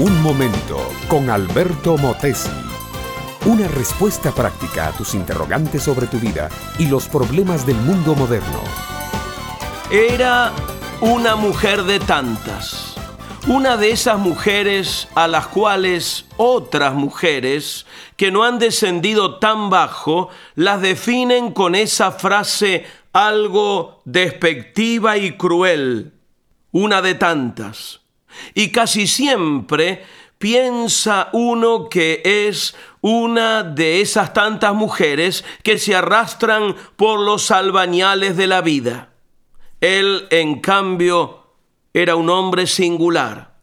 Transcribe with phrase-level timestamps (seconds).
[0.00, 2.52] Un momento con Alberto Motesi.
[3.46, 8.60] Una respuesta práctica a tus interrogantes sobre tu vida y los problemas del mundo moderno.
[9.90, 10.52] Era
[11.00, 12.94] una mujer de tantas.
[13.48, 17.84] Una de esas mujeres a las cuales otras mujeres
[18.16, 26.12] que no han descendido tan bajo las definen con esa frase algo despectiva y cruel.
[26.70, 27.98] Una de tantas.
[28.54, 30.04] Y casi siempre
[30.38, 38.36] piensa uno que es una de esas tantas mujeres que se arrastran por los albañales
[38.36, 39.10] de la vida.
[39.80, 41.44] Él, en cambio,
[41.92, 43.54] era un hombre singular,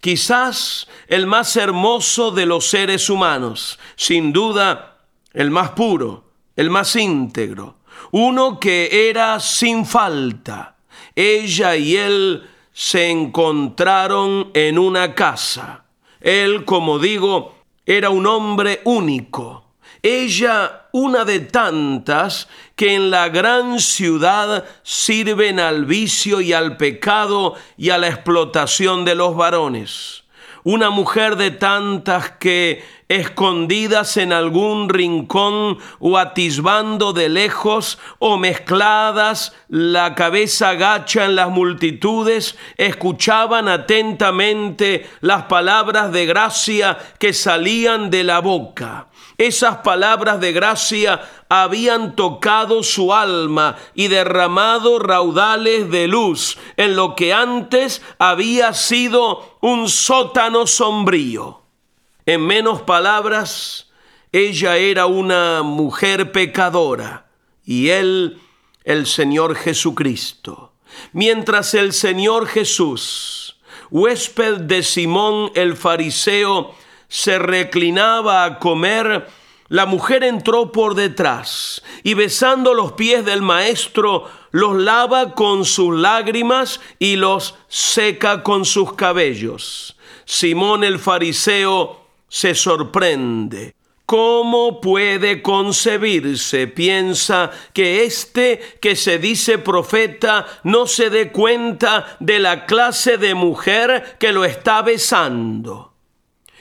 [0.00, 4.98] quizás el más hermoso de los seres humanos, sin duda
[5.32, 7.76] el más puro, el más íntegro,
[8.10, 10.76] uno que era sin falta.
[11.14, 15.82] Ella y él se encontraron en una casa.
[16.20, 19.64] Él, como digo, era un hombre único.
[20.00, 27.56] Ella una de tantas que en la gran ciudad sirven al vicio y al pecado
[27.76, 30.22] y a la explotación de los varones.
[30.64, 39.54] Una mujer de tantas que escondidas en algún rincón o atisbando de lejos o mezcladas,
[39.68, 48.24] la cabeza gacha en las multitudes, escuchaban atentamente las palabras de gracia que salían de
[48.24, 49.06] la boca.
[49.38, 57.14] Esas palabras de gracia habían tocado su alma y derramado raudales de luz en lo
[57.14, 61.62] que antes había sido un sótano sombrío.
[62.26, 63.92] En menos palabras,
[64.32, 67.28] ella era una mujer pecadora
[67.64, 68.40] y él
[68.82, 70.72] el Señor Jesucristo.
[71.12, 73.56] Mientras el Señor Jesús,
[73.90, 76.74] huésped de Simón el fariseo,
[77.08, 79.26] se reclinaba a comer,
[79.68, 85.94] la mujer entró por detrás y besando los pies del maestro, los lava con sus
[85.94, 89.96] lágrimas y los seca con sus cabellos.
[90.24, 93.74] Simón el fariseo se sorprende.
[94.06, 96.66] ¿Cómo puede concebirse?
[96.66, 103.34] Piensa que este que se dice profeta no se dé cuenta de la clase de
[103.34, 105.92] mujer que lo está besando.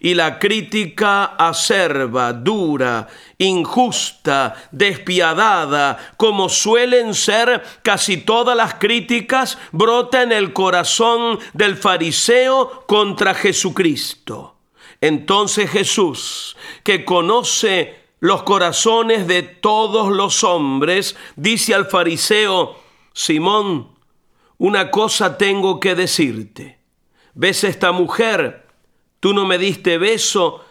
[0.00, 10.22] Y la crítica acerba, dura, injusta, despiadada, como suelen ser casi todas las críticas, brota
[10.22, 14.56] en el corazón del fariseo contra Jesucristo.
[15.00, 22.76] Entonces Jesús, que conoce los corazones de todos los hombres, dice al fariseo,
[23.12, 23.88] Simón,
[24.58, 26.78] una cosa tengo que decirte.
[27.34, 28.67] ¿Ves esta mujer?
[29.20, 30.64] Tú no me diste beso,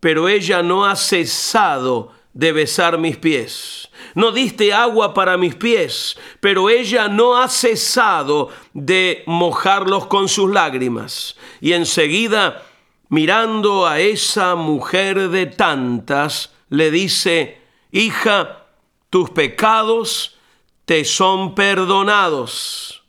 [0.00, 3.90] pero ella no ha cesado de besar mis pies.
[4.14, 10.50] No diste agua para mis pies, pero ella no ha cesado de mojarlos con sus
[10.50, 11.36] lágrimas.
[11.60, 12.62] Y enseguida
[13.08, 18.66] mirando a esa mujer de tantas, le dice, hija,
[19.10, 20.38] tus pecados
[20.86, 23.02] te son perdonados.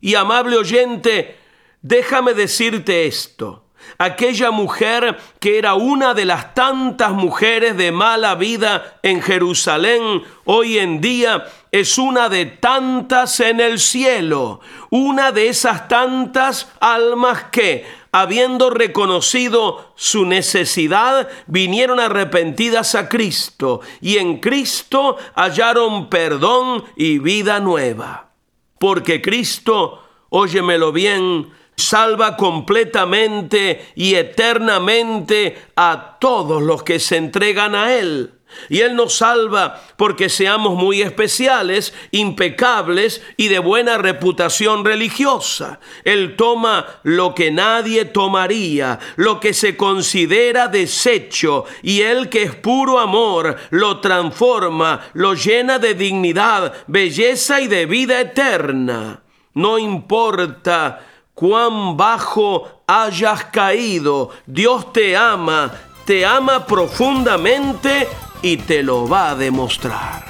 [0.00, 1.36] Y amable oyente,
[1.82, 8.98] déjame decirte esto aquella mujer que era una de las tantas mujeres de mala vida
[9.02, 14.60] en Jerusalén, hoy en día es una de tantas en el cielo,
[14.90, 24.18] una de esas tantas almas que, habiendo reconocido su necesidad, vinieron arrepentidas a Cristo y
[24.18, 28.30] en Cristo hallaron perdón y vida nueva.
[28.78, 37.94] Porque Cristo, óyemelo bien, salva completamente y eternamente a todos los que se entregan a
[37.94, 38.34] Él.
[38.68, 45.80] Y Él nos salva porque seamos muy especiales, impecables y de buena reputación religiosa.
[46.04, 52.54] Él toma lo que nadie tomaría, lo que se considera desecho, y Él que es
[52.54, 59.22] puro amor, lo transforma, lo llena de dignidad, belleza y de vida eterna.
[59.54, 61.07] No importa
[61.38, 65.70] cuán bajo hayas caído, Dios te ama,
[66.04, 68.08] te ama profundamente
[68.42, 70.24] y te lo va a demostrar.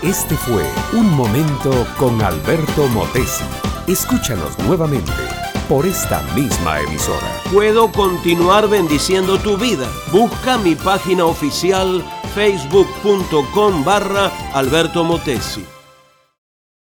[0.00, 0.62] Este fue
[0.92, 3.42] Un Momento con Alberto Motesi.
[3.88, 5.10] Escúchanos nuevamente
[5.68, 7.26] por esta misma emisora.
[7.52, 9.88] Puedo continuar bendiciendo tu vida.
[10.12, 12.04] Busca mi página oficial
[12.34, 15.73] facebook.com barra Alberto Motesi.